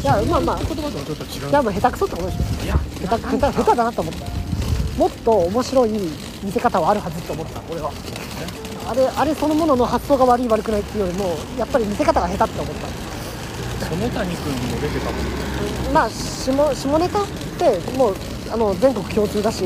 [0.00, 1.50] いやまあまあな言葉とはちょっと違う。
[1.50, 2.64] じゃあもう下手くそってことでしょ。
[2.64, 4.26] いや下手下手下手だなと思った。
[4.98, 5.90] もっと面白い
[6.42, 7.90] 見せ方はあるはずと思った俺は。
[8.88, 13.86] あれあれそのものの発想が悪い悪くないっていうよりもやっぱり見せ方が下手って思った。
[13.92, 17.26] 染谷君も出てたもんまあ下下ネタっ
[17.58, 18.16] てもう
[18.50, 19.64] あの全国共通だし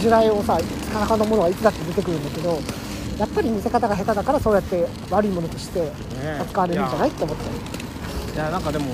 [0.00, 2.58] 時代をさ戦のものはいつだって出てくるんだけど
[3.18, 5.92] やっぱり見せ方が下手だからそうやって悪いものとして
[6.40, 7.44] 扱われるんじゃないって思った。
[8.34, 8.86] いやなんかでも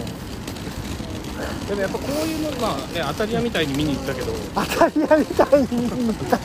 [1.69, 4.33] でもやっぱこういうのまあね当たり屋みたいに見に行ったけど。
[4.55, 6.39] 当たり屋みたいに言った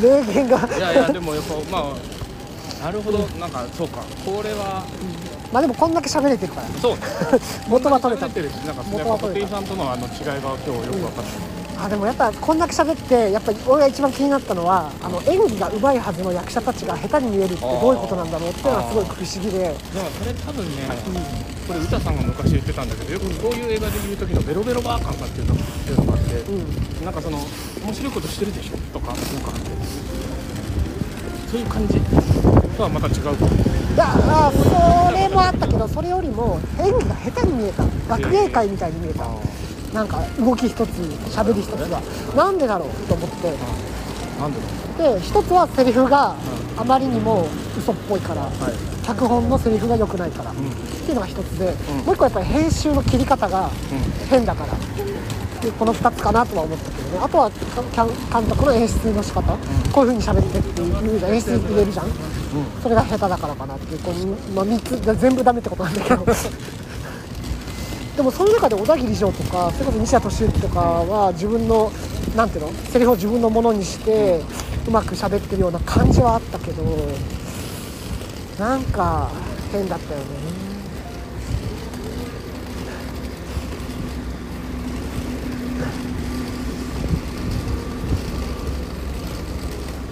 [0.00, 0.68] 名言が。
[0.76, 1.92] いやいやでもやっぱま
[2.80, 4.02] あなるほどなんかそうか。
[4.24, 4.84] これは。
[5.52, 6.68] まあでもこんだけ喋れてるから。
[6.80, 6.98] そう。
[7.68, 8.28] 元は取れた。
[8.28, 20.88] てるしなんかやっぱ布袋さんとのあの違いが今日よく分かった、あでもやっぱこんだけ喋ってやっぱり俺が一番気になったのはあの演技がうまいはずの役者たちが下手に見えるってどういうことなんだろうっていうのはすごい不思議で、だからそれ多分ね、
[21.68, 27.04] これ歌さんが昔言ってたんだけどよくこういう映画で言う時のベロベロバー感がっていうのっていうのがあって、うん。
[27.04, 29.22] なんかその面白いことしてるでしょとかなんか
[31.46, 32.00] そういう感じ
[32.76, 33.58] とはまた違うと思う
[33.94, 37.84] いやあそれもあったけどそれよりも演技が下手に見えた。
[38.08, 39.24] 学芸会みたいに見えた
[39.92, 40.88] なんか動き一つ
[41.30, 42.00] 喋り一つが
[42.36, 43.52] なんでだろうと思って。
[44.40, 44.60] なんで
[44.98, 46.34] で一つはセリフが
[46.76, 47.46] あまりにも
[47.76, 48.48] 嘘っぽいから
[49.04, 50.54] 脚本のセリフが良くないから、ん。
[50.54, 52.04] っていうのが一つで、うん。
[52.04, 53.70] もう一個やっぱり編集の切り方がう
[54.28, 54.74] 変だから
[55.60, 57.18] でこの2つかなとは思ったけどね。
[57.22, 62.06] あとは監督の演出の仕方、こういう風に喋ってっていう演出入れるじゃん、
[62.82, 66.24] それが下手だからかなっていうこう、まあ、3つ全部ダメってことなんだけど
[68.18, 71.92] でもその中で小田切城とかそれこそ西田敏行とかは自分の
[72.34, 74.40] なんていうのセリフを自分のものにして
[74.88, 76.82] うまく喋ってるような感じはあったけど
[78.58, 79.30] なんか
[79.70, 80.26] 変だったよね。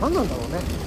[0.01, 0.87] 何なんだろうね。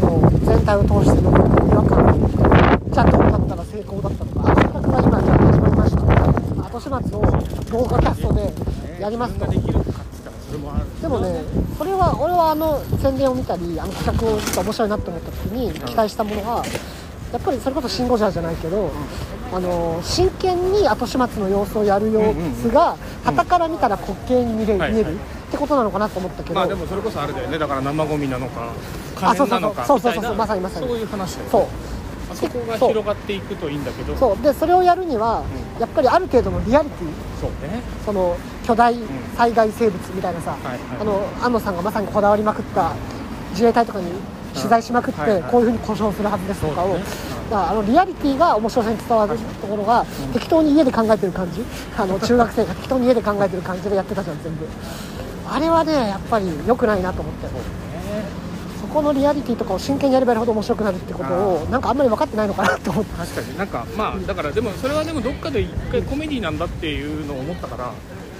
[0.00, 1.34] この全体を通しての違
[1.74, 7.22] 和感というかじゃあどうだったら成功だったのかあ企画が今じゃあ始まりました後始末を
[7.70, 8.52] 動画キャストで
[9.00, 9.46] やりますと。
[11.00, 11.42] でもね
[11.76, 16.64] それは俺はあの宣伝を見たりあの企画をちょっと面白いなと思った時に期待したものは
[17.32, 18.90] やっぱりそれこそ「シン・ゴジラ」じゃないけど、
[19.52, 27.58] あの真剣に後始末の様子をやる様子が傍から見たら滑稽に見れる、はい見えるってことなのかなと思ったけど、まあでもそれこそあれだよね。
[27.58, 28.72] だから生ゴミなのか
[29.16, 30.24] あ可燃なのかそうそうそう。
[30.24, 30.86] そうまさにまさに。
[30.88, 31.50] そういう話だよね。
[31.50, 31.62] そう。
[32.30, 34.16] あそこが広がっていくといいんだけど。
[34.16, 34.42] そう。
[34.42, 35.42] でそれをやるには、
[35.78, 37.08] やっぱりある程度のリアリティ
[37.40, 37.82] そうね。
[38.04, 38.36] その
[38.66, 38.94] 巨大
[39.36, 40.78] 災害生物みたいなさ、はいはい。
[41.00, 42.92] あの安野さんがまさにこだわりまくった
[43.50, 44.06] 自衛隊とかに
[44.54, 47.04] 取材しまくって、はいはいこういうふうに故障するはずですとかを、そうだね。
[47.50, 51.64] だからあのリアリティが面白さに伝わるところが、適当に家で考えてる感じ。
[51.96, 54.66] あの中学生が適当に家で考えてる感じでやってたじゃん全部。
[55.50, 57.46] あれはねやっぱり良くないなと思って。
[57.46, 57.54] そ
[58.92, 63.58] このリアリティとかを真剣にやればやるほど面白くなるってことをなんかあんまり分かってないのかなって思って確かに。
[63.58, 67.92] なんかまあだからでもそれはでもどっかで一回コメディなんだっていうのを思ったから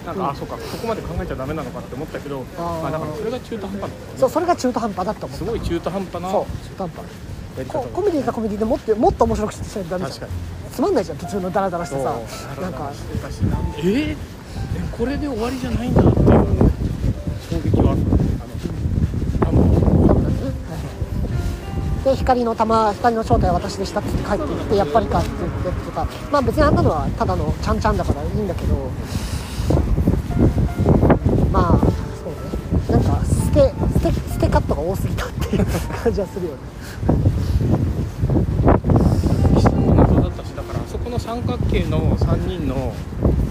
[0.06, 0.30] なんか、うん。
[0.30, 2.82] あそうかここまで考えちゃダメなのかって思ったけどあー。
[2.82, 6.98] まあだからそれが中途半端だそうそれが中途半端だと思っすごい中途半端なたそう中途半端。
[7.58, 10.10] やり方こコメディかコメディでもっともっと面白くしてダメじゃん。
[10.10, 10.32] 確かに。
[10.72, 12.18] つまんないじゃん途中のダラダラしてさ。
[12.60, 12.92] なんか
[13.78, 14.12] えー？
[14.12, 14.16] え
[14.96, 16.26] これで終わりじゃないんだっていう
[17.50, 18.07] 衝撃はあった
[22.08, 28.90] で光の玉光の正体は私でしたって帰ってきてやっぱりかって言ってとかまあ別にあんなのはただのちゃんちゃんだからいいんだけど。
[31.52, 32.38] まあそうね。
[32.90, 35.66] なんか捨て捨て捨てカットが多すぎたっていう
[36.02, 36.58] 感じはするよね。
[39.58, 42.94] 人も謎だったしだからあそこの三角形の3人の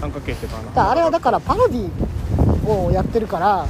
[0.00, 1.90] 三角形っていうかあれはだからパロディ
[2.68, 3.66] をやってるから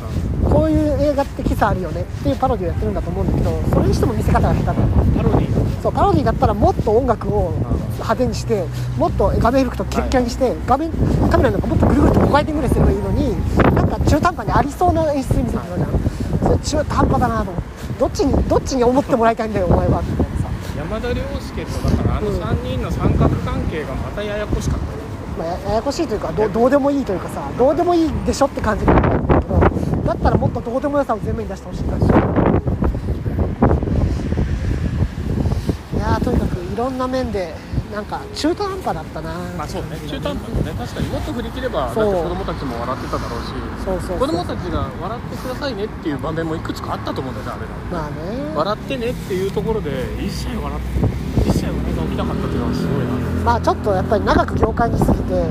[0.51, 7.53] こういう映画ってキスあるよねっていうパロディをやってるんだと思うんだけどそれにしても見せ方が下手だパロディーそうパロディだったらもっと音楽を
[7.99, 8.65] 派手にして
[8.97, 10.91] もっと画面吹くとキャッキャにして、画面
[11.31, 13.31] カメラなんかもっとぐるぐると5回転ぐらいすればいいのに
[13.75, 15.91] なんか中途半端にありそうな演出見せてたじゃん。
[16.43, 17.69] それ中途半端だなと思って。
[17.99, 20.03] どっちにどっちに思ってもらいたいんだよお前は。
[20.03, 24.87] みたいなさ、山田涼介とだからあの3人の三角関係がまたややこしかった。
[24.87, 24.99] よ
[25.39, 29.18] まあ、やややこしいというかどどうでもいいというかさどうでもいいでしょって感じなんだけどだ
[30.19, 32.09] ったらもっとどうでもよさを前面に出してほしい感じい
[35.99, 37.55] やーとにかくいろんな面で
[37.93, 39.33] なんか中途半端だったな。
[39.57, 39.97] まあそうね。
[40.07, 40.79] 中途半端だね。
[40.79, 43.47] 確かにもっと振り切ればだって子供たちも笑ってただろうし
[43.85, 48.03] そうそう子供たちが笑ってくださいねっていう場面もいくつかあったと思うんだよねあれら。
[48.03, 48.55] まあね。
[48.55, 50.83] 笑ってねっていうところで一切笑っ
[51.43, 53.13] て一切笑いが起きなかったっていうのはすごいな。
[53.45, 55.49] まあちょっとやっぱり長く業界に過ぎて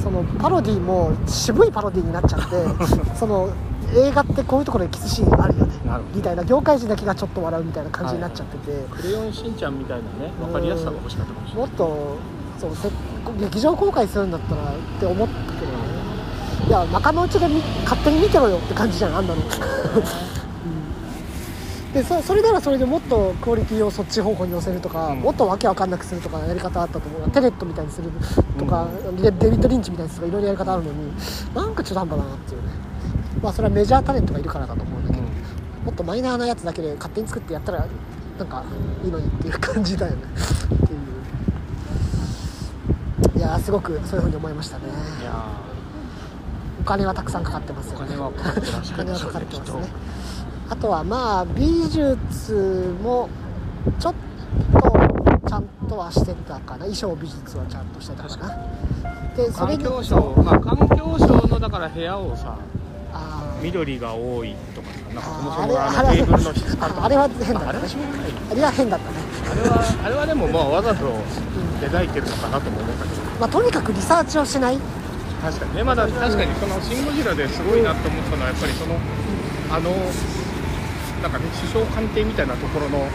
[0.00, 2.64] そのパロディも渋いパロディになっちゃって
[3.18, 3.48] その
[3.92, 5.74] 映画ってこういうところでキスシーンあるよね。
[5.84, 6.16] なるほど。
[6.16, 8.56] みたいな業界人だけがちょっと笑うみたいな感じになっちゃって。
[8.58, 11.68] て、クレヨンしんちゃんみたいなね分かりやすさが欲しかったかもしれない。
[11.68, 12.16] もっと
[12.60, 12.90] そうせ
[13.40, 14.66] 劇場公開するんだったらっ
[15.00, 15.72] て思ったけどね。
[16.66, 19.48] いや仲間内で見勝手に見てろよって感じじゃんあんなの、うん。
[21.92, 25.20] でそそれならそれでもっとクオリティをそっち方向に寄せるとか、うん。
[25.20, 27.30] もっとわけわかんなくするとかやり方あったと思う。
[27.30, 28.10] テレットみたいにする
[28.58, 28.88] とか、
[29.20, 31.12] デデビッド・リンチみたいにするとかいろいろやり方あるのに
[31.54, 32.63] なんか中途半端だなっていうね
[33.44, 35.22] まあそれはメジャータレントがいるからだと思うんだけど、
[35.84, 37.86] もっとマイナーなやつだけで勝手に作ってやったら
[38.38, 38.64] なんか
[39.04, 40.22] いいのにっていう感じだよね。
[40.24, 40.96] ってい
[43.36, 43.38] う。
[43.38, 44.84] いやーすごくそういうふうに思いましたね。
[45.20, 45.44] いや
[46.80, 48.16] お金はたくさんかかってますよね。
[48.16, 49.88] お金はかかってますね。
[50.70, 53.28] あとはまあ美術も
[54.00, 54.14] ちょっ
[54.72, 54.80] と
[55.46, 56.86] ちゃんとはしてたかな。
[56.86, 58.56] 衣装美術はちゃんとしてたかな。
[59.36, 62.56] でそれに環境省まあ環境省のだから部屋をさ
[63.62, 67.04] 緑が多いとかさなんかそもそもあのテーブルの質感とか。
[67.04, 69.16] あれは変だったあれはしょうがないあれは変だったね。
[69.50, 71.04] あれはあれはでもまあわざと
[71.80, 73.22] 描いてるのかなとも思ったけど。
[73.40, 74.78] まあとにかくリサーチをしない。
[75.40, 75.84] 確かにね。
[75.84, 78.96] まだ確かにその「シン・ゴジラ」ですごいなと思ったのはやっぱりその
[79.70, 79.90] あの
[81.22, 83.06] なんかね首相官邸みたいなところの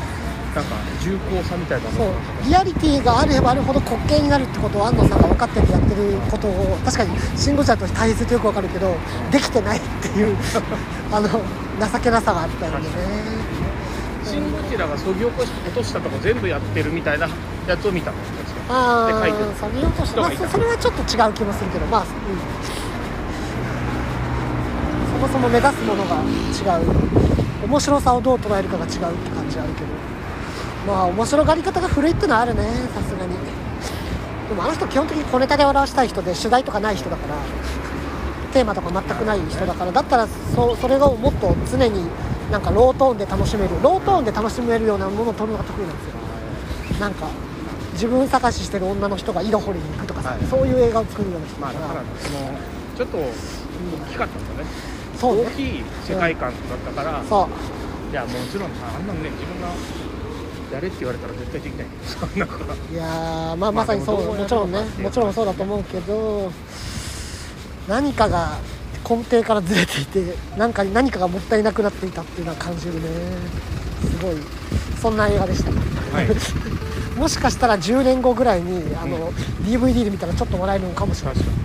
[0.56, 2.08] なんか重厚さみたいなのそう。
[2.08, 2.14] が
[2.48, 8.96] リアリティがあればあるほど滑稽になるってことを安野さんが分かっててやってることを確かに「シン・ゴジラ」として大切ってよく分かるけど
[9.32, 10.36] できてないっていう
[11.12, 11.40] あの情
[12.00, 12.80] けなさがあったよね。
[14.26, 17.28] シン・ゴジラがそぎ落とし落としたとこ全部やってるみたいな
[17.68, 18.18] やつを見たの。
[18.70, 19.26] ああ
[19.60, 22.08] そぎ落としまあそそれはちょっと違う気もするけどまあ、うん、
[25.22, 26.86] そもそも目指すものが違う。
[27.70, 29.88] 面白さをどう捉えるかが違うって感じはあるけど
[30.90, 33.36] まあ面白がり方が古いってのはあるねさすがに。
[34.50, 37.36] でもあの人基本的に小ネタで笑わしたい人で主題とかない人だから
[38.52, 42.08] テーマとか全くない人だからだったらそそれをもっと常に
[42.52, 46.14] なんかロートーンで楽しめるロートーンで楽しめるようなものを撮るのが得意なんですよ。
[47.00, 47.28] なんか
[47.94, 50.44] 自分探ししてる女の人が井戸掘りに行くとかさ、はい。
[50.46, 52.58] そういう映画を作るような人まあだからその
[52.98, 53.22] ちょっと大
[54.10, 54.70] きかったんだね。
[55.20, 55.44] そうね。
[55.44, 58.12] 大きい世界観だったから、そう。
[58.12, 59.70] いやもちろんさあんなのね自分が
[60.72, 61.88] やれって言われたら絶対できない。
[62.06, 66.52] そんなからいやーまあまさにそう、まあでもちろんねもちろんそうだと思うけど
[67.88, 68.58] 何かが
[69.10, 73.02] 根底からずれていて何か何かがもったいなくなっていたっていうのは感じるね。
[74.02, 74.36] すごい。
[75.02, 75.72] そんな映画でした。
[75.72, 76.28] はい。
[77.18, 79.32] もしかしたら10年後ぐらいにあの、
[79.64, 81.60] DVD で見たらちょっと笑えるのかもしれない確かに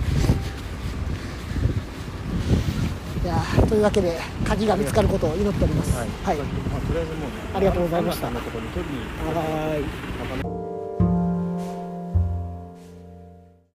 [3.23, 5.97] いやーというわけで鍵が見つかることを祈っております。
[5.97, 6.37] はい、はい。
[6.37, 6.43] ま
[6.77, 8.27] あ、とりあえずもうねありがとうございました。
[8.27, 8.35] はー
[10.61, 10.64] い